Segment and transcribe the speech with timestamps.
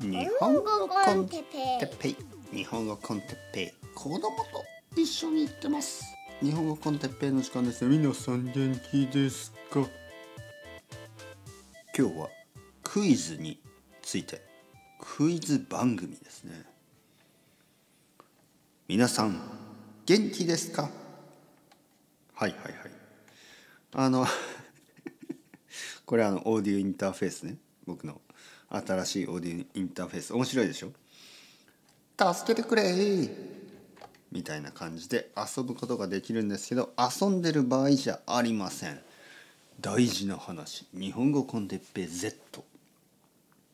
[0.00, 2.16] 日本語コンテッペイ。
[2.56, 3.70] 日本語コンテッペイ。
[3.94, 4.30] 子供と
[4.96, 6.02] 一緒に行ってます。
[6.40, 7.84] 日本語コンテッペイの時間です。
[7.84, 9.80] 皆さん元気ですか？
[11.96, 12.28] 今日は
[12.82, 13.60] クイズに
[14.00, 14.40] ついて
[14.98, 16.64] クイズ番組ですね。
[18.88, 19.40] 皆さん
[20.06, 20.88] 元気ですか？
[22.34, 22.72] はいはいはい。
[23.94, 24.26] あの
[26.06, 27.56] これあのオーディオインターフェースね。
[27.86, 28.20] 僕の。
[28.74, 30.32] 新しいオーディオインターフェース。
[30.32, 30.92] 面白いでしょ？
[32.34, 33.28] 助けてくれ。
[34.30, 38.98] みたいな感じで遊ぶことができるんですけど遊んでる場合じゃありません。
[39.78, 40.86] 大事な話。
[40.94, 42.64] 日本語コンテッペ Z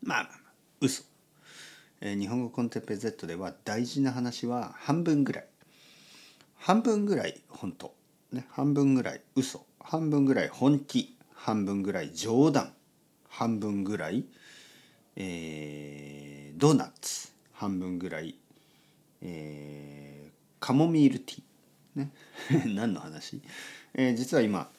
[0.03, 1.05] まあまあまあ嘘、
[2.01, 5.47] えー、日本語コンテッペ Z では大事な話は半分ぐらい。
[6.57, 7.95] 半分ぐらい本当。
[8.33, 9.65] ね半分ぐらい嘘。
[9.79, 11.17] 半分ぐらい本気。
[11.35, 12.73] 半分ぐらい冗談。
[13.29, 14.25] 半分ぐらい、
[15.21, 18.37] えー、ドーナツ半分ぐらい、
[19.21, 22.13] えー、カモミールティー、ね、
[22.73, 23.43] 何の話、
[23.95, 24.71] えー、実は今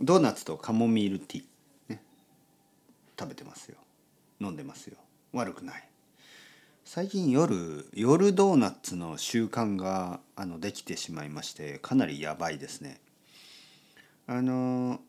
[0.00, 1.44] ドーナツとカモミールティー、
[1.94, 2.02] ね、
[3.18, 3.76] 食べてますよ。
[4.40, 4.96] 飲んでますよ。
[5.32, 5.88] 悪くない。
[6.84, 13.00] 最近夜夜ドーナツの習慣があのできてしまいましてかなりやばいですね。
[14.26, 15.00] あの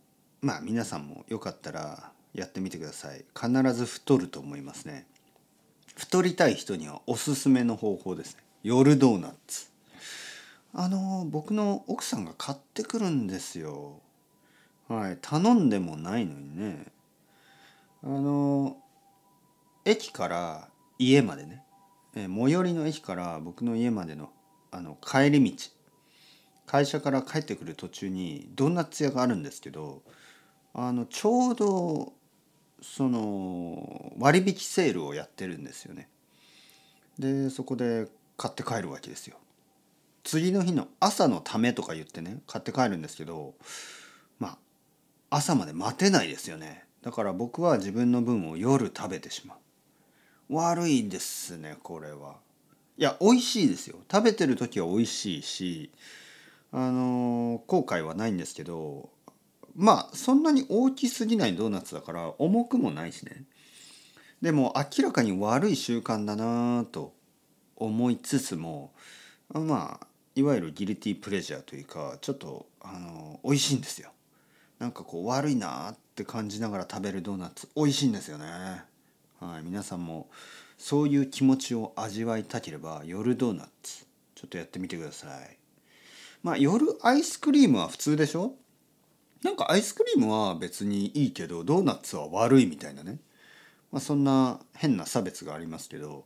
[0.41, 3.25] まあ皆さんもよかったらやってみてください。
[3.35, 5.07] 必ず太ると思いますね。
[5.95, 8.43] 太りたい人にはおすすめの方法ですね。
[8.61, 9.65] 夜ドーナツ。
[10.71, 14.01] あの僕の奥さんが買ってくるんですよ。
[14.87, 15.17] はい。
[15.19, 16.85] 頼んでもないのにね。
[18.03, 18.77] あの
[19.83, 21.63] 駅から家までね。
[22.15, 24.29] え最寄りの駅から僕の家までの
[24.69, 25.71] あの帰り道。
[26.67, 30.03] 会社から帰ってくる途中にドーナツ屋があるんですけど
[30.73, 32.13] あのちょうど
[32.81, 36.09] その割引セールをやってるんですよね。
[37.17, 39.37] でそこで買って帰るわけですよ。
[40.23, 43.55] 次の日の朝のためとか言ってね買って帰るんですけど
[44.39, 44.49] ま
[45.29, 46.85] あ朝まで待てないですよね。
[47.01, 49.57] だから僕は自分の分を夜食べてしまう。
[50.55, 52.35] 悪いですねこれは。
[52.97, 53.97] いや美味しいですよ。
[54.11, 55.91] 食べてる時は美味しいし
[56.71, 59.09] あの後悔はないんですけど
[59.77, 63.43] まあそんなに大きすぎないドーナツだから重くもないしね。
[64.41, 67.13] でも明らかに悪い習慣だなと
[67.75, 68.91] 思いつつも
[69.53, 74.09] まあいわゆるギルティープレジャーというかちょっとあの美味しいんですよ。
[74.79, 78.45] なんかこう悪いなって感じながら食べるドーナツ美味しいんですよね。
[79.39, 80.27] はい皆さんも
[80.79, 84.05] そういう気持ちを味わいたければ夜ドーナツ
[84.35, 85.57] ちょっとやってみてください。
[86.41, 88.53] まあ夜アイスクリームは普通でしょ？
[89.43, 93.19] なんかアイスクリームは別にいいけどドーナツは悪いみたいなね、
[93.91, 96.25] まあ、そんな変な差別がありますけど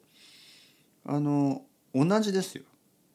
[1.05, 1.63] あの
[1.93, 2.63] 同じですよ、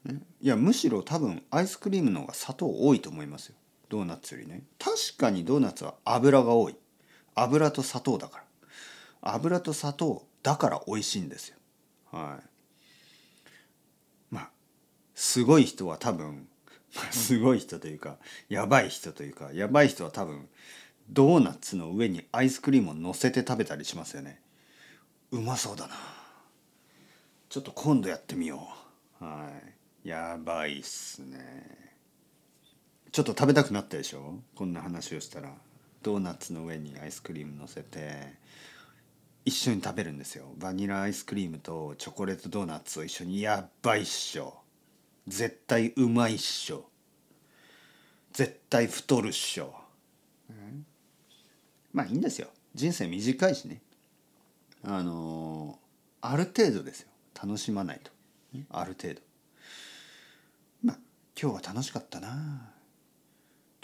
[0.05, 3.57] ね、いやむしろ多分アイスクリームの方が砂糖多いと思いますよ。
[3.89, 4.65] ドーナツよりね。
[4.79, 6.77] 確かにドーナツは油が多い。
[7.35, 8.45] 油と砂糖だから。
[9.23, 11.57] 油と砂糖だから美味しいんですよ。
[12.11, 12.49] はい。
[14.31, 14.51] まあ
[15.15, 16.49] すごい人は多分
[17.11, 18.17] すごい人というか
[18.49, 20.49] やばい人というかやばい人は多分
[21.11, 24.41] ドーナツの上にアイスクリームを乗せて食べたりしますよね。
[25.31, 25.95] うまそうだな。
[27.49, 28.69] ちょっと今度やってみよ
[29.21, 29.25] う。
[29.25, 29.51] は
[30.05, 30.09] い。
[30.09, 31.93] やばいっすね。
[33.13, 34.41] ちょっと食べたくなったでしょ？
[34.55, 35.55] こんな話をしたら。
[36.03, 38.35] ドーナツの上にアイスクリーム乗せて
[39.45, 40.53] 一緒に食べるんですよ。
[40.57, 43.41] バニラアイスクリームとチョコレートドーナツを一緒に。
[43.41, 44.61] やばいっしょ。
[45.27, 46.89] 絶対うまいっしょ。
[48.33, 49.75] 絶対太るっしょ、
[50.51, 50.85] うん、
[51.95, 52.49] まあいいんですよ。
[52.75, 53.81] 人生短いしね。
[54.85, 57.09] あのー、ある程度ですよ。
[57.43, 58.11] 楽しまないと。
[58.71, 59.21] ある程度。
[60.85, 60.99] まあ
[61.41, 62.73] 今日は楽しかったな。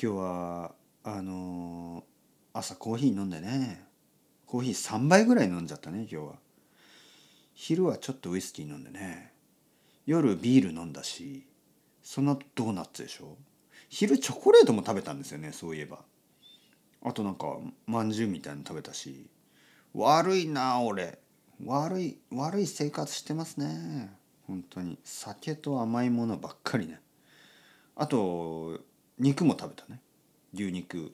[0.00, 3.86] 今日はあのー、朝コーヒー飲んでね。
[4.46, 6.34] コーヒー3杯ぐらい飲んじゃったね今日は。
[7.54, 9.31] 昼はちょっとウイスキー飲んでね
[10.06, 11.46] 夜ビール飲んだし
[12.02, 13.36] その後ドーナツでしょ？
[13.88, 15.98] 昼チョコレートも食べたんですよねそういえば。
[17.04, 19.26] あとなんかまんじゅうみたいの食べたし。
[19.94, 21.18] 悪いな俺。
[21.64, 24.10] 悪い悪い生活してますね。
[24.46, 24.98] 本当に。
[25.04, 27.00] 酒と甘いものばっかりね。
[27.94, 28.80] あと
[29.18, 30.00] 肉も食べたね。
[30.54, 31.12] 牛肉。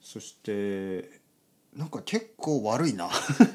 [0.00, 1.20] そして
[1.74, 3.08] なんか結構悪いな。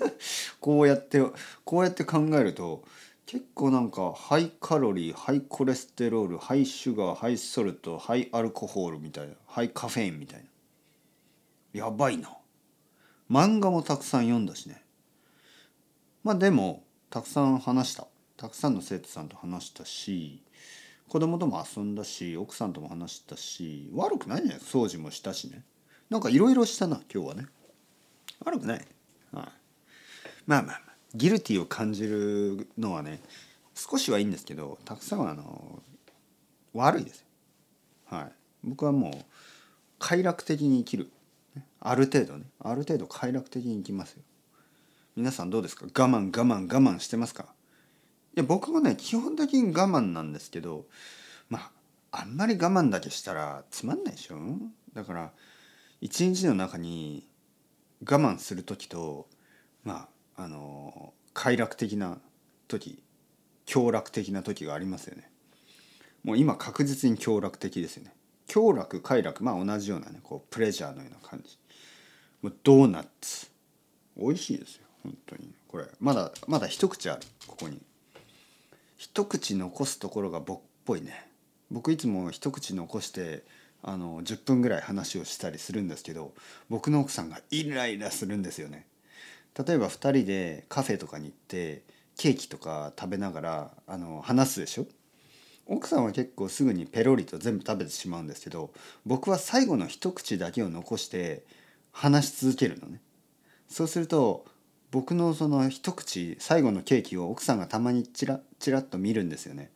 [0.59, 1.21] こうやって
[1.63, 2.83] こうやって考えると
[3.25, 10.45] 結構なんかハイカロリーハイコレステロール high sugar high salt high alcohol みたいな high caffeine みたいな。
[11.85, 12.29] やばいな。
[13.29, 14.83] 漫画もたくさん読んだしね。
[16.23, 18.07] まあでもたくさん話した。
[18.35, 20.41] たくさんの生徒さんと話したし
[21.07, 25.63] 子供とも遊んだし奥さんとも話したし悪くないね掃除もしたしね。
[26.09, 27.45] なんかいろいろしたな今日はね。
[28.43, 28.85] 悪くない、はい、
[29.31, 29.43] まあ
[30.47, 30.90] まあまあ。
[31.13, 33.21] ギルティを感じるのはね
[33.75, 35.81] 少しはいいんですけどたくさんはあの
[36.73, 37.25] 悪いです
[38.05, 38.31] はい。
[38.63, 39.13] 僕はもう
[39.99, 41.11] 快楽的に生きる。
[41.79, 42.45] ある程度ね。
[42.59, 44.23] ある程度快楽的に生きますよ。
[45.15, 45.85] 皆さんどうですか？
[45.85, 47.45] 我慢我慢我慢してますか？
[48.35, 50.85] いや僕はね基本的に我慢なんですけど
[51.49, 51.71] ま
[52.11, 54.37] ああんまり我慢だけしたらつまんないでしょ？
[54.93, 55.31] だから
[55.99, 57.27] 一日の中に
[58.01, 59.27] 我慢する時と
[59.83, 60.07] まあ
[60.41, 62.17] あの快楽的な
[62.67, 63.03] 時
[63.67, 65.29] 享楽的な時がありますよね。
[66.23, 68.13] もう今確実に享楽的ですよね。
[68.47, 71.59] 享楽快楽まあ同じようなねこうプレジャーのような感じ。
[72.41, 73.51] もうドーナツ。
[74.17, 75.53] 美味しいですよ本当に。
[75.67, 77.79] これまだまだ一口あるここに。
[78.97, 81.27] 一口残すところが僕っぽいね。
[81.69, 83.43] 僕いつも一口残して
[83.83, 86.33] あの10分ぐらい話をしたりするんですけど
[86.67, 88.87] 僕の奥さんがイライラするんですよね。
[89.57, 91.83] 例えば2人でカフェとかに行って
[92.17, 94.85] ケーキとか食べながらあの話すでしょ？
[95.67, 98.71] 奥さんは結構すぐにペロリと全部食べてしまうんですけど
[99.05, 101.43] 僕は最後の一口だけを残して
[101.91, 103.01] 話し続けるのね。
[103.69, 104.45] そうすると
[104.91, 109.71] 僕のその一口最後のケーキを奥さんがたまにチラチラッと見るんですよね。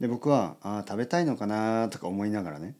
[0.00, 2.74] で僕は「ああ食べたいのかな」とか思いながらね。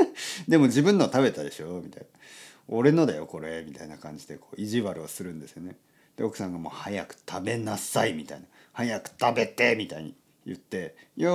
[0.48, 1.80] でも自分の食べたでしょ？
[1.82, 2.06] みたいな
[2.68, 5.76] 「俺のだよこれ」みたいな感じでこう意地悪をするんですよね。
[6.20, 10.14] で奥さんがもう「早く食べなさい」みたいな「早く食べて」みたいに
[10.44, 11.30] 言って「いや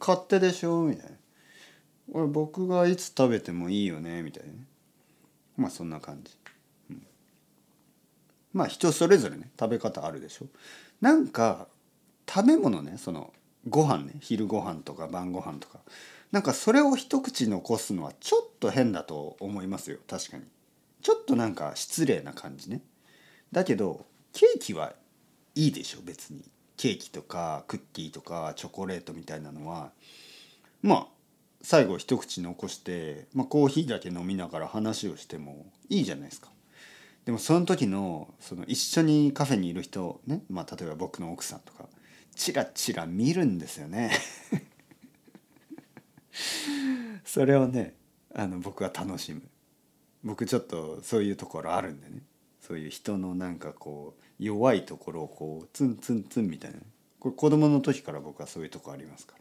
[0.00, 1.16] 勝手でしょ」みたいな
[2.10, 4.52] 「俺僕がいつ食べてもいいよね」みたいな。
[4.54, 4.66] ね
[5.56, 6.36] まあそんな感じ、
[6.90, 7.06] うん、
[8.52, 9.52] まあ人それぞれね。
[9.58, 10.46] 食べ方あるでしょ。
[11.00, 11.68] なんか
[12.28, 13.32] 食べ物ねその
[13.68, 14.14] ご飯ね。
[14.18, 15.78] 昼ご飯とか晩ご飯とか。
[16.32, 19.98] なんかそれを一口残すのはちょっと変だと思いますよ。
[20.08, 20.44] 確かに。
[21.02, 22.82] ちょっとなんか失礼な感じね。
[23.52, 24.94] だけどケーキは
[25.54, 26.44] いいでしょ別に。
[26.76, 29.92] ケーキとかクッキーとかチョコレートみたいなのは。
[30.82, 31.06] まあ
[31.62, 36.48] 最後一口残して、まあ、コーヒーだけ飲みながら話をしてもいいじゃないですか。
[37.26, 41.84] でもその時のその一緒にカフェにいる人ね、まあ、例えば僕の奥さんとか
[42.34, 44.12] チラチラ見るんですよね。
[47.24, 47.94] それをね
[48.34, 49.42] あの僕は楽しむ。
[50.22, 52.22] 僕ちょっとそういうところあるんでね。
[52.60, 56.78] そういう人のなんかこう弱いところをこうツンツンツンみたいな
[57.18, 59.34] これ子供の時から僕はそういうとこありますか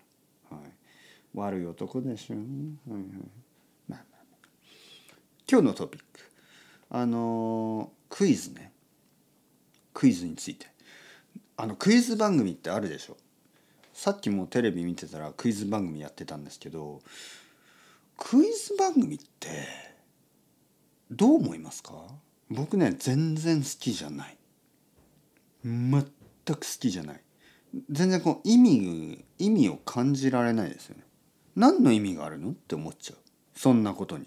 [0.52, 0.68] ら、はい、
[1.34, 2.52] 悪い男でしょ、はいはい。
[3.88, 4.26] まあまあ、
[5.50, 6.20] 今日のトピック。
[6.90, 8.72] あのクイズね。
[9.94, 10.68] クイズについて。
[11.58, 13.18] あのクイズ番組ってあるでしょ。
[13.94, 17.02] さっきもテレビ見てたらクイズ番組やってたんですけど
[18.16, 19.50] クイズ番組って
[21.12, 21.94] どう思いますか？
[22.50, 24.38] 僕ね全然好きじゃない。
[25.64, 26.04] 全く
[26.46, 27.22] 好きじゃない。
[27.92, 31.04] 全然こう意味意味を感じられないですよね。
[31.56, 33.18] 何の意味があるのって思っちゃう。
[33.56, 34.26] そんなことに。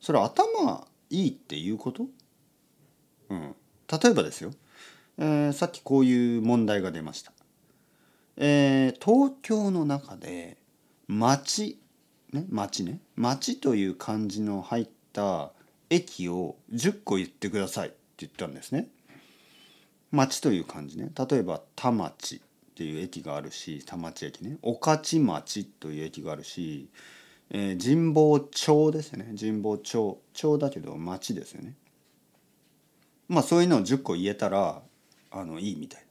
[0.00, 2.06] それ頭いいっていうこと？
[3.28, 3.54] うん。
[3.90, 4.52] 例えばですよ、
[5.18, 7.32] えー、さっきこういう問題が出ました。
[8.36, 10.56] えー、東京の中で
[11.06, 11.78] 町
[12.32, 13.00] ね町ね。
[13.16, 15.52] 町という漢字の入った
[15.94, 18.88] 駅を10個言ってくださいって言ったんですね。
[20.10, 21.10] 町という漢字ね。
[21.28, 22.40] 例えば田町っ
[22.74, 24.58] ていう駅があるし田町駅ね。
[24.62, 26.88] 御徒町という駅があるし、
[27.50, 29.34] えー、神保町ですよね。
[29.38, 31.74] 神保町町だけど町ですよね。
[33.28, 34.82] まあそういうのを10個言えたら
[35.30, 36.04] あのいいみたい。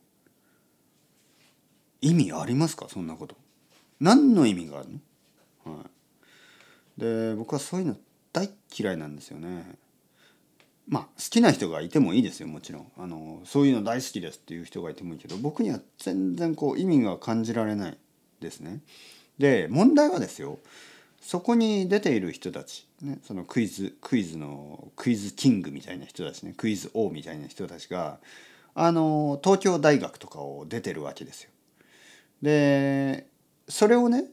[2.01, 2.87] 意味ありますか？
[2.89, 3.35] そんなこと。
[3.99, 4.89] 何の意味がある
[5.65, 5.83] の、は
[6.97, 7.95] い、で僕はそういうの
[8.33, 9.75] 大嫌いなんですよね
[10.87, 17.97] まあ好きな人がいてもいいですよもちろんあのそういうの大好きですっていう人がいてもいいけど僕には全然こう意味が感じられない
[18.41, 18.81] ですね。
[19.37, 20.59] で問題はですよ
[21.21, 28.19] そこに出ている人たち、ね、そのクイズクイズのクイズキングみたいな人たちねクイズ王みたいな人たちが
[28.75, 31.49] あの東京大学とかを出てるわけですよ。
[32.41, 33.27] で
[33.69, 34.25] それをね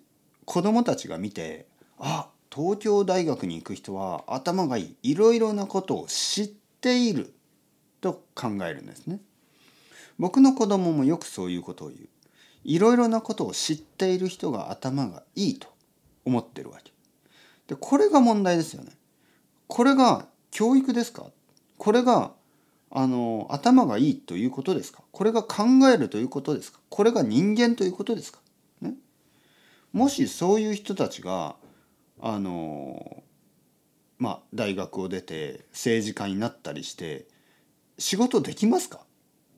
[0.44, 1.66] 子供たちが見て
[1.98, 6.46] あ東京大学に行く人は頭がいいいろいろなことを知っ
[6.80, 7.32] ている
[8.00, 9.20] と考えるんですね。
[10.18, 12.08] 僕の子供もよくそういうことを言う。
[12.64, 15.68] いろいろなことを知っている人が頭がいいと
[16.24, 16.92] 思ってるわけ。
[17.68, 18.90] でこれが問題ですよね。
[19.66, 21.26] これが教育ですか？
[21.78, 22.32] これが
[22.90, 25.02] あの頭がいいということですか？
[25.12, 25.64] これが考
[25.94, 26.80] えるということですか？
[26.88, 28.40] これが人間ということですか、
[28.80, 28.94] ね、
[29.92, 31.54] もしそういう人たちが
[32.22, 33.22] あの
[34.18, 37.26] まあ大学を出て政治家になったりして
[37.98, 39.00] 仕事できますか、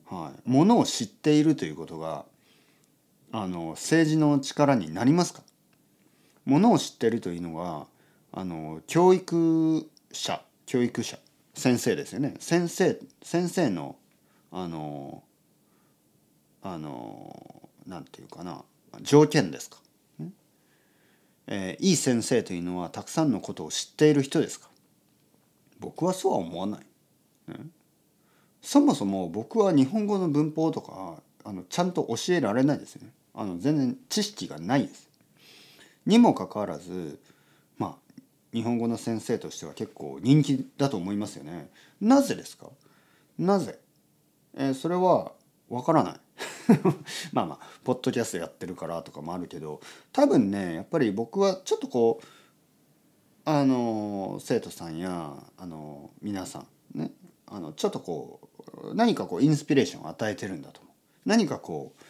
[0.09, 2.25] はい、ものを知っているということが
[3.31, 5.41] あの政治の力になりますか？
[6.45, 7.87] ものを知っているというのは
[8.31, 11.17] あの教育者教育者
[11.53, 12.35] 先生ですよね。
[12.39, 13.95] 先生先生の
[14.51, 15.23] あの
[16.61, 18.63] あのなんていうかな
[19.01, 19.77] 条件ですか、
[21.47, 24.69] えー、いい先生というのはたくさんのことを知っている人ですか？
[25.79, 26.79] 僕はそうは思わない、
[27.49, 27.55] ね、
[28.61, 33.09] そもそも僕は日本語の文法とかあのちゃんと教えられないですね。
[33.33, 35.09] あの全然知識がないです。
[36.05, 37.19] にもかかわらず
[37.77, 38.21] まあ
[38.53, 41.69] 日本語の先生としては結構人気だと思いますよね。
[41.99, 42.67] なぜですか？
[43.37, 43.79] なぜ、
[44.55, 45.33] えー、それは
[45.67, 46.13] わからない。
[47.33, 52.25] まあまあポッドキャストやってるからとかもあるけど多分ねやっぱり僕はちょっとこう
[53.45, 56.65] あの生徒さんやあの皆さ
[56.95, 57.11] んね
[57.47, 58.39] あのちょっとこ
[58.83, 60.93] う何かこうインスピレーションを与えてるんだと思う。
[61.25, 62.01] 何かこう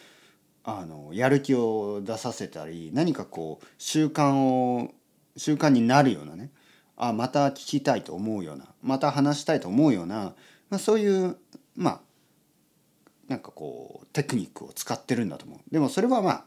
[0.63, 4.91] あのやる気を出させたり何かこう習慣を
[5.35, 6.51] 習慣になるようなね
[6.95, 10.35] あまた聞きたいと思うようなまた話したいと思うような、
[10.69, 11.37] まあ、そういう
[11.75, 11.99] まあ
[13.27, 15.59] なんかこうテクニックを使ってるんだと思う。
[15.71, 16.45] でもそれはまあ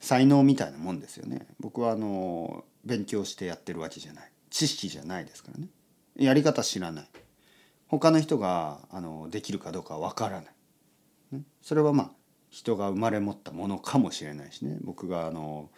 [0.00, 1.46] 才能みたいなもんですよね。
[1.60, 4.30] 僕はあの勉強してやってるわけじゃない。
[4.50, 5.68] 知識じゃないですからね。
[6.16, 7.08] やり方知らない。
[7.86, 10.54] 他の人があのできるかどうかわからない、
[11.32, 12.10] ね、それはまあ
[12.48, 14.78] 人が生まれ持ったものかもしれないしね。
[14.82, 15.70] 僕があの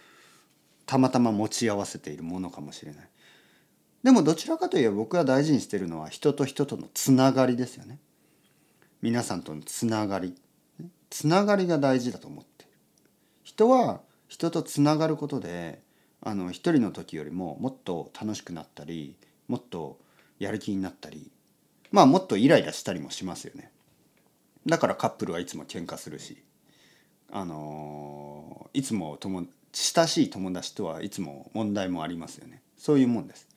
[0.86, 3.08] たまたま持ち合わせているものかもしれない。
[4.02, 7.98] でもどちらかといえば僕が大事にしてるのは人と人とのつながりですよね。
[9.04, 10.34] 皆さんとのつながり。
[11.10, 12.66] つながりが大事だと思って。
[13.42, 15.82] 人は人とつながることで
[16.22, 19.14] あの一人の時よりももっと楽しくなったり
[19.46, 19.98] もっと
[20.38, 21.30] やる気になったり
[21.92, 23.70] まあもっとイライラしたりもしますよね。
[24.64, 26.42] だからカップルはいつも喧嘩するし
[27.30, 32.62] あのいつも友親しい友達とはいつも問題もありますよね。
[32.78, 33.48] そういうもんです。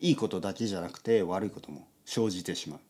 [0.00, 2.80] いいことだけじゃなくて悪いことも生じてしまう。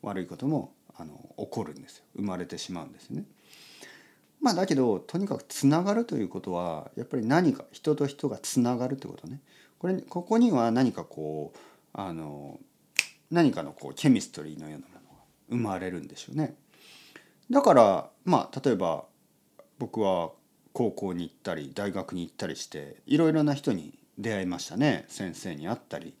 [0.00, 2.04] 悪いこともあの起こるんですよ。
[2.16, 3.24] 生まれてしまうんですね。
[4.40, 9.40] まあだけどとにかくつながるということはやっぱり何か人と人がつながるってことね。
[9.78, 11.58] これここには何かこう
[11.94, 12.60] あの
[13.30, 16.54] 何かのこうケミストリーのようなものが生まれるんでしょうね。
[17.50, 19.04] だからまあ例えば
[19.78, 20.32] 僕は
[20.72, 25.06] 高校に行ったり大学に行ったりしていろいろな人に出会いましたね。
[25.08, 26.14] 先生に会ったり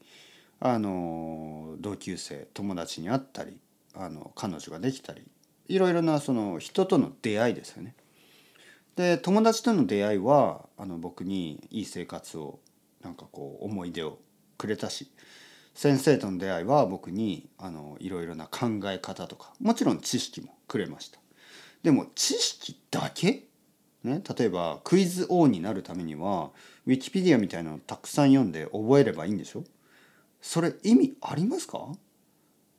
[0.58, 3.58] あの同級生友達に会ったり。
[3.94, 5.22] あの彼女ができたり
[5.68, 7.94] いろいろなその人との出会いですよね。
[8.96, 12.58] で友達との出会いはあの僕にいい生活を
[13.02, 14.18] なんかこう思い出を
[14.58, 15.10] くれたし
[15.74, 21.18] 先生との出会いは僕にあのいろいろな考え方とかもちろん知識もくれました。
[21.82, 23.44] でも知識だけ？
[24.02, 26.50] ね、例えばクイズ王になるためには
[26.86, 29.64] ウィキペディアみたいなのたくさん読んで覚えればいいんでしょ？
[30.40, 31.86] それ意味ありますか？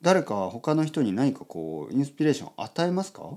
[0.02, 3.30] 誰か他の人に何かこうインスピレーション与えますか？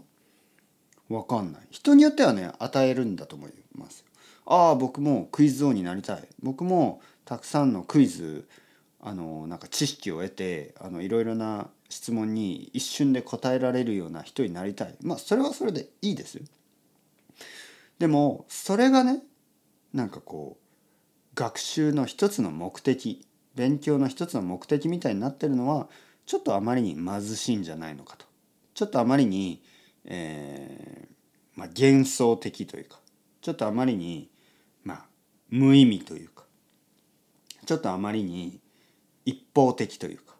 [1.09, 1.61] わかんない。
[1.69, 4.03] 人によってはね与えるんだと思います
[4.45, 6.27] ああ僕もクイズ王になりたい。
[6.41, 8.47] 僕もたくさんのクイズ
[8.99, 14.95] あのなんか知識を得てあのいろいろな質問に一瞬で答えられるような人になりたい。
[15.01, 16.41] まあそれはそれでいいです
[17.99, 19.21] でもそれがね
[19.93, 25.87] なんかこう学習の一つの目的勉強の一つの目的みたいになってるのは
[26.25, 28.25] ちょっとあまりに貧しいんじゃないのかと。
[28.73, 29.63] ちょっとあまりに、
[30.05, 31.15] えー
[31.55, 32.99] まあ、幻想的というか。
[33.41, 34.29] ちょっとあまりに、
[34.83, 35.05] まあ、
[35.49, 36.45] 無意味というか。
[37.65, 38.59] ちょっとあまりに
[39.25, 40.35] 一方的というか、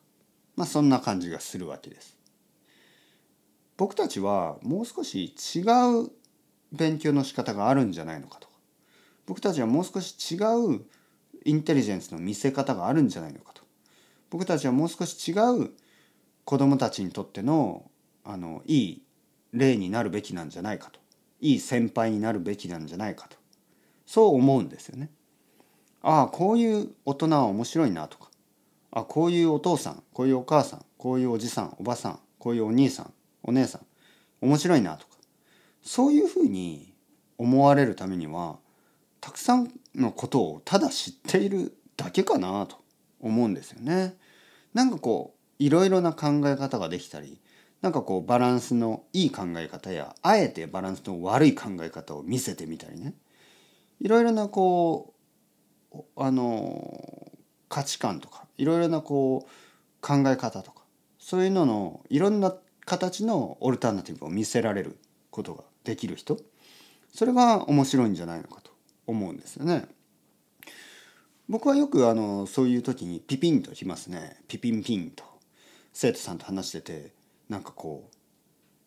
[0.56, 2.18] まあ、そんな感じがするわけです。
[3.78, 5.62] 僕たちはもう少し違
[6.04, 6.12] う
[6.72, 8.48] 勉強の仕方があるんじゃないのかと。
[8.48, 8.54] か
[9.26, 10.38] 僕たちはもう少し違
[10.76, 10.86] う
[11.44, 13.54] インテリジェンスの見せ方があるんじゃないのか
[14.36, 15.72] 僕たちはもう少し違う
[16.44, 17.90] 子どもたちにとっての
[18.26, 19.02] あのいい
[19.54, 21.00] 例になるべきなんじゃないかと
[21.40, 23.38] いい先輩になるべきなんじゃないかと
[24.06, 25.10] そう思うんですよね。
[26.02, 28.30] ああこういう大人は面白いなとか
[28.92, 33.86] あこういうお父さんこういうお母さんこういうおじさんおばさんこういうお兄さんお姉さん
[34.42, 35.14] 面白いなとか
[35.82, 36.94] そういうふうに
[37.38, 38.58] 思われるためには
[39.22, 42.84] たくさんのことをただ知っているだけかなと
[43.22, 44.16] 思うんですよね。
[44.76, 47.40] なんかこういろいろな考え方ができたり
[47.82, 53.14] なんかこうバランスのいい考え方やあえてバランスの悪い考え方を見せてみたりね
[54.02, 55.14] いろいろなこ
[55.94, 57.32] うあの
[57.70, 59.50] 価値観とかいろいろなこう
[60.02, 60.84] 考え方とか
[61.20, 62.54] そういうののいろんな
[62.86, 64.98] 形のオルタナティブを見せられる
[65.32, 66.38] ことができる人
[67.14, 68.72] それが面白いんじゃないのかと
[69.08, 69.88] 思うんですよね。
[71.48, 74.38] 僕はよくあのそういう時にピピンときますね。
[74.48, 75.24] ピピンピンと。
[75.94, 77.12] 生徒さんと話してて
[77.48, 78.16] なんかこう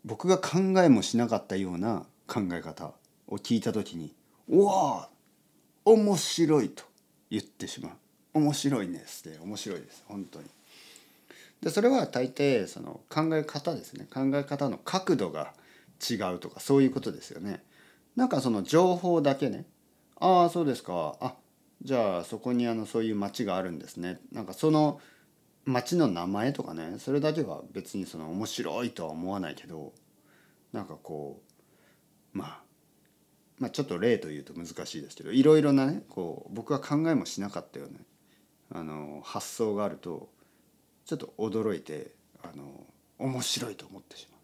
[0.05, 2.93] 僕が考えもしなかったような考え方
[3.29, 4.15] を聞いた時に
[4.47, 5.09] 「うわ
[5.87, 6.85] 面白い」と
[7.31, 7.93] 言ってしまう
[8.39, 10.05] 「面白いです」って面白いです。
[10.07, 10.51] 本当に。
[11.63, 14.07] でそれは大抵その考え方ですね。
[14.13, 15.55] 考え方の角度が
[16.09, 17.63] 違うとかそういうことですよね。
[18.17, 19.65] なんかその情報だけね。
[20.21, 21.17] ああそうですか。
[21.21, 21.35] あ
[21.83, 25.01] じゃあそこにあのそういう町があるんですねなんかその
[25.65, 29.93] 町の名前とかねそれだけは別にその面白いとは思わないけど
[30.73, 31.41] なんかこ
[32.35, 32.63] うまあ
[33.59, 38.01] まあちょっと例というと難しいですけどいろいろなねこう僕は考えもしなかったよね
[38.71, 40.31] あの発想があると
[41.07, 42.87] ちょっと驚いてあの
[43.19, 44.39] 面白いと思ってしまう。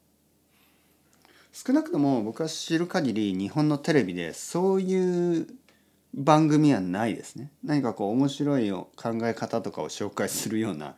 [1.53, 5.47] 少なくとも僕は知る限り日本のテレビでそういう
[6.15, 8.87] 番組はないですね何かこう面白い考
[9.25, 10.95] え方とかを紹介するような、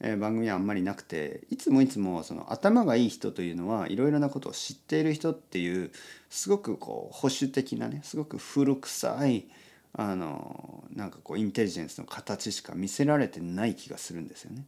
[0.00, 5.90] え番組はあんまりなくていつもいつもその頭がいい人というのはいろいろなことを知っている人っていう
[6.30, 9.48] すごくこう保守的なねすごく古臭い
[9.92, 14.64] あのなんかこうインテリジェンスの形しか見せられてない気がするんですよね。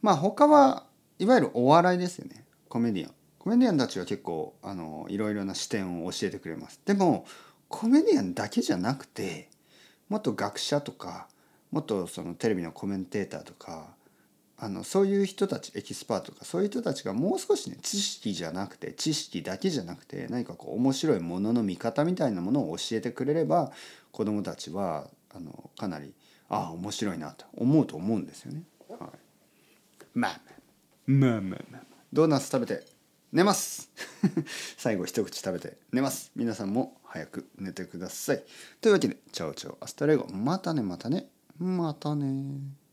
[0.00, 0.86] まあ他は
[1.18, 3.14] いわゆるお笑いですよねコメディアン。
[3.38, 6.80] コメディアンたちは結構あのいろいろな視点を教えてくれます。
[6.86, 7.26] でも
[7.68, 9.48] コメディアンだけじゃなくて
[10.08, 11.28] もっと学者とか
[11.70, 13.94] もっとそのテレビのコメンテーターとか
[14.56, 23.72] あのそういう人たちエキスパートとかそういう人たちがもう少しね知識じゃなくて知識だけじゃなくて何かこう面白いものの見方みたいなものを教えてくれれば
[24.12, 26.14] 子どもたちはあのかなり
[26.48, 28.62] ああ面白いなと思うと思うんですよね。
[28.88, 29.00] はい、
[30.14, 30.40] まあ
[31.06, 31.82] まあまあまあまあ。
[32.12, 32.86] ドーナツ食べて
[33.32, 33.90] 寝ます。
[34.78, 36.30] 最後一口食べて寝ます。
[36.36, 38.42] 皆さんも早く寝てください。
[38.80, 40.26] というわけでチャオチャオアスタレゴ。
[40.32, 41.28] またねまたね。
[41.60, 42.83] またね。